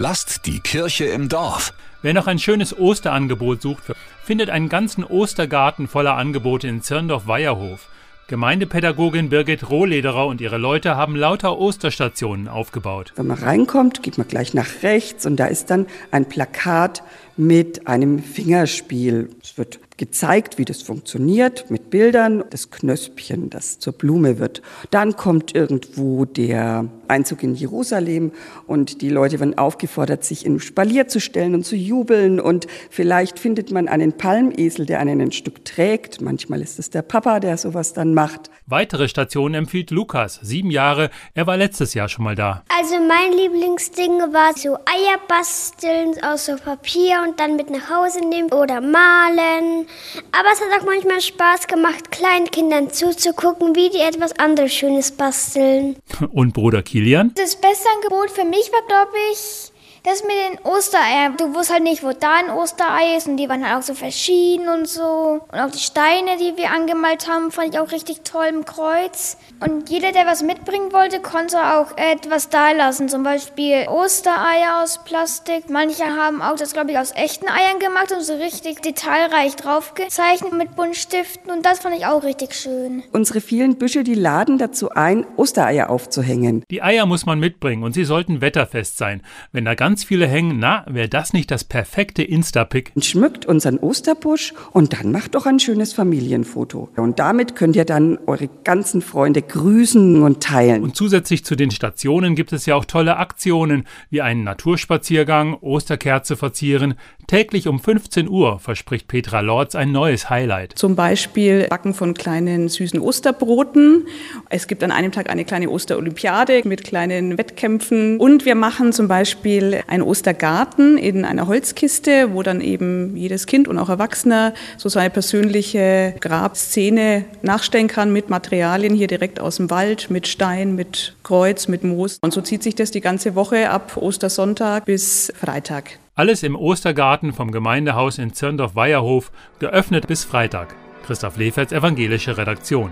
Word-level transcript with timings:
Lasst 0.00 0.46
die 0.46 0.60
Kirche 0.60 1.06
im 1.06 1.28
Dorf. 1.28 1.74
Wer 2.02 2.14
noch 2.14 2.28
ein 2.28 2.38
schönes 2.38 2.78
Osterangebot 2.78 3.60
sucht, 3.60 3.82
findet 4.22 4.48
einen 4.48 4.68
ganzen 4.68 5.02
Ostergarten 5.02 5.88
voller 5.88 6.14
Angebote 6.14 6.68
in 6.68 6.82
Zirndorf-Weierhof. 6.82 7.88
Gemeindepädagogin 8.28 9.28
Birgit 9.28 9.68
Rohlederer 9.68 10.28
und 10.28 10.40
ihre 10.40 10.56
Leute 10.56 10.94
haben 10.94 11.16
lauter 11.16 11.58
Osterstationen 11.58 12.46
aufgebaut. 12.46 13.12
Wenn 13.16 13.26
man 13.26 13.38
reinkommt, 13.38 14.04
geht 14.04 14.18
man 14.18 14.28
gleich 14.28 14.54
nach 14.54 14.84
rechts 14.84 15.26
und 15.26 15.34
da 15.34 15.46
ist 15.46 15.68
dann 15.68 15.86
ein 16.12 16.26
Plakat 16.26 17.02
mit 17.36 17.88
einem 17.88 18.20
Fingerspiel. 18.20 19.30
Es 19.42 19.58
wird 19.58 19.80
gezeigt, 19.96 20.58
wie 20.58 20.64
das 20.64 20.80
funktioniert 20.80 21.72
mit 21.72 21.90
Bildern, 21.90 22.44
das 22.50 22.70
Knöspchen, 22.70 23.50
das 23.50 23.80
zur 23.80 23.94
Blume 23.94 24.38
wird. 24.38 24.62
Dann 24.92 25.16
kommt 25.16 25.56
irgendwo 25.56 26.24
der 26.24 26.84
Einzug 27.08 27.42
in 27.42 27.54
Jerusalem 27.54 28.32
und 28.66 29.02
die 29.02 29.10
Leute 29.10 29.40
werden 29.40 29.58
aufgefordert, 29.58 30.24
sich 30.24 30.44
in 30.44 30.60
Spalier 30.60 31.08
zu 31.08 31.20
stellen 31.20 31.54
und 31.54 31.64
zu 31.64 31.76
jubeln 31.76 32.40
und 32.40 32.66
vielleicht 32.90 33.38
findet 33.38 33.70
man 33.70 33.88
einen 33.88 34.12
Palmesel, 34.12 34.86
der 34.86 35.00
einen 35.00 35.20
ein 35.20 35.32
Stück 35.32 35.64
trägt. 35.64 36.20
Manchmal 36.20 36.60
ist 36.60 36.78
es 36.78 36.90
der 36.90 37.02
Papa, 37.02 37.40
der 37.40 37.56
sowas 37.56 37.92
dann 37.92 38.14
macht. 38.14 38.50
Weitere 38.66 39.08
Stationen 39.08 39.54
empfiehlt 39.54 39.90
Lukas, 39.90 40.38
sieben 40.42 40.70
Jahre. 40.70 41.10
Er 41.34 41.46
war 41.46 41.56
letztes 41.56 41.94
Jahr 41.94 42.08
schon 42.08 42.24
mal 42.24 42.34
da. 42.34 42.62
Also 42.78 42.96
mein 42.96 43.32
Lieblingsding 43.36 44.18
war 44.32 44.52
so 44.54 44.74
Eier 44.74 45.18
basteln 45.26 46.14
aus 46.22 46.46
so 46.46 46.56
Papier 46.56 47.22
und 47.26 47.40
dann 47.40 47.56
mit 47.56 47.70
nach 47.70 47.88
Hause 47.90 48.20
nehmen 48.28 48.52
oder 48.52 48.80
malen. 48.80 49.86
Aber 50.32 50.48
es 50.52 50.60
hat 50.60 50.80
auch 50.80 50.86
manchmal 50.86 51.20
Spaß 51.20 51.66
gemacht, 51.66 52.10
kleinen 52.10 52.50
Kindern 52.50 52.90
zuzugucken, 52.90 53.74
wie 53.74 53.90
die 53.90 54.00
etwas 54.00 54.38
anderes 54.38 54.72
Schönes 54.74 55.12
basteln. 55.12 55.96
Und 56.30 56.52
Bruder 56.52 56.82
Kilian? 56.98 57.32
Das 57.36 57.54
beste 57.54 57.88
Angebot 57.94 58.28
für 58.28 58.44
mich 58.44 58.72
war, 58.72 58.82
glaube 58.88 59.16
ich, 59.30 59.70
das 60.08 60.22
mit 60.22 60.32
den 60.32 60.64
Ostereiern. 60.64 61.36
Du 61.36 61.50
wusstest 61.54 61.72
halt 61.72 61.82
nicht, 61.82 62.02
wo 62.02 62.12
da 62.12 62.36
ein 62.36 62.50
Osterei 62.50 63.16
ist 63.16 63.28
und 63.28 63.36
die 63.36 63.48
waren 63.48 63.66
halt 63.66 63.78
auch 63.78 63.82
so 63.82 63.94
verschieden 63.94 64.68
und 64.68 64.88
so. 64.88 65.40
Und 65.52 65.58
auch 65.60 65.70
die 65.70 65.78
Steine, 65.78 66.38
die 66.38 66.56
wir 66.56 66.70
angemalt 66.70 67.28
haben, 67.28 67.50
fand 67.50 67.74
ich 67.74 67.80
auch 67.80 67.92
richtig 67.92 68.22
toll 68.24 68.46
im 68.46 68.64
Kreuz. 68.64 69.36
Und 69.60 69.90
jeder, 69.90 70.12
der 70.12 70.24
was 70.26 70.42
mitbringen 70.42 70.92
wollte, 70.92 71.20
konnte 71.20 71.58
auch 71.58 71.96
etwas 71.96 72.48
da 72.48 72.72
lassen. 72.72 73.08
Zum 73.08 73.22
Beispiel 73.22 73.86
Ostereier 73.88 74.82
aus 74.82 75.04
Plastik. 75.04 75.68
Manche 75.68 76.04
haben 76.04 76.40
auch 76.40 76.56
das, 76.56 76.72
glaube 76.72 76.92
ich, 76.92 76.98
aus 76.98 77.12
echten 77.14 77.48
Eiern 77.48 77.78
gemacht 77.78 78.12
und 78.12 78.22
so 78.22 78.34
richtig 78.34 78.80
detailreich 78.80 79.56
draufgezeichnet 79.56 80.52
mit 80.52 80.74
Buntstiften. 80.74 81.50
Und 81.50 81.66
das 81.66 81.80
fand 81.80 81.96
ich 81.96 82.06
auch 82.06 82.22
richtig 82.22 82.54
schön. 82.54 83.02
Unsere 83.12 83.40
vielen 83.40 83.76
Büsche, 83.76 84.04
die 84.04 84.14
laden 84.14 84.58
dazu 84.58 84.90
ein, 84.90 85.26
Ostereier 85.36 85.90
aufzuhängen. 85.90 86.64
Die 86.70 86.82
Eier 86.82 87.04
muss 87.04 87.26
man 87.26 87.38
mitbringen 87.38 87.82
und 87.82 87.92
sie 87.92 88.04
sollten 88.04 88.40
wetterfest 88.40 88.96
sein. 88.96 89.22
Wenn 89.52 89.64
da 89.64 89.74
ganz 89.74 89.97
viele 90.04 90.26
hängen, 90.26 90.58
na, 90.58 90.84
wäre 90.88 91.08
das 91.08 91.32
nicht 91.32 91.50
das 91.50 91.64
perfekte 91.64 92.22
Insta-Pick? 92.22 92.92
Schmückt 93.00 93.46
unseren 93.46 93.78
Osterbusch 93.78 94.54
und 94.72 94.92
dann 94.92 95.12
macht 95.12 95.34
doch 95.34 95.46
ein 95.46 95.58
schönes 95.58 95.92
Familienfoto. 95.92 96.90
Und 96.96 97.18
damit 97.18 97.56
könnt 97.56 97.76
ihr 97.76 97.84
dann 97.84 98.18
eure 98.26 98.48
ganzen 98.64 99.02
Freunde 99.02 99.42
grüßen 99.42 100.22
und 100.22 100.42
teilen. 100.42 100.82
Und 100.82 100.96
zusätzlich 100.96 101.44
zu 101.44 101.56
den 101.56 101.70
Stationen 101.70 102.34
gibt 102.34 102.52
es 102.52 102.66
ja 102.66 102.74
auch 102.74 102.84
tolle 102.84 103.16
Aktionen, 103.16 103.84
wie 104.10 104.22
einen 104.22 104.44
Naturspaziergang, 104.44 105.54
Osterkerze 105.54 106.36
verzieren. 106.36 106.94
Täglich 107.26 107.68
um 107.68 107.78
15 107.80 108.28
Uhr 108.28 108.58
verspricht 108.58 109.08
Petra 109.08 109.40
Lorz 109.40 109.74
ein 109.74 109.92
neues 109.92 110.30
Highlight. 110.30 110.72
Zum 110.76 110.96
Beispiel 110.96 111.66
Backen 111.68 111.94
von 111.94 112.14
kleinen 112.14 112.68
süßen 112.68 113.00
Osterbroten. 113.00 114.06
Es 114.48 114.66
gibt 114.66 114.82
an 114.82 114.90
einem 114.90 115.12
Tag 115.12 115.28
eine 115.28 115.44
kleine 115.44 115.68
Osterolympiade 115.70 116.62
mit 116.64 116.84
kleinen 116.84 117.36
Wettkämpfen. 117.36 118.18
Und 118.18 118.44
wir 118.44 118.54
machen 118.54 118.92
zum 118.92 119.08
Beispiel 119.08 119.77
einen 119.86 120.02
Ostergarten 120.02 120.98
in 120.98 121.24
einer 121.24 121.46
Holzkiste, 121.46 122.32
wo 122.32 122.42
dann 122.42 122.60
eben 122.60 123.16
jedes 123.16 123.46
Kind 123.46 123.68
und 123.68 123.78
auch 123.78 123.88
Erwachsener 123.88 124.54
so 124.76 124.88
seine 124.88 125.10
persönliche 125.10 126.14
Grabszene 126.20 127.24
nachstellen 127.42 127.88
kann 127.88 128.12
mit 128.12 128.30
Materialien 128.30 128.94
hier 128.94 129.06
direkt 129.06 129.40
aus 129.40 129.56
dem 129.56 129.70
Wald, 129.70 130.10
mit 130.10 130.26
Stein, 130.26 130.74
mit 130.74 131.14
Kreuz, 131.22 131.68
mit 131.68 131.84
Moos. 131.84 132.18
Und 132.20 132.32
so 132.32 132.40
zieht 132.40 132.62
sich 132.62 132.74
das 132.74 132.90
die 132.90 133.00
ganze 133.00 133.34
Woche 133.34 133.70
ab 133.70 133.96
Ostersonntag 133.96 134.84
bis 134.84 135.32
Freitag. 135.38 135.98
Alles 136.14 136.42
im 136.42 136.56
Ostergarten 136.56 137.32
vom 137.32 137.52
Gemeindehaus 137.52 138.18
in 138.18 138.32
Zirndorf-Weierhof, 138.32 139.30
geöffnet 139.60 140.08
bis 140.08 140.24
Freitag. 140.24 140.74
Christoph 141.06 141.36
Leferts 141.36 141.72
evangelische 141.72 142.36
Redaktion. 142.36 142.90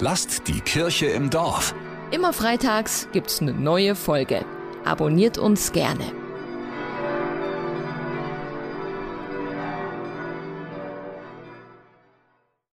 Lasst 0.00 0.48
die 0.48 0.60
Kirche 0.60 1.06
im 1.06 1.28
Dorf. 1.28 1.74
Immer 2.10 2.32
freitags 2.32 3.06
gibt's 3.12 3.42
eine 3.42 3.52
neue 3.52 3.94
Folge. 3.94 4.44
Abonniert 4.88 5.36
uns 5.36 5.72
gerne. 5.72 6.17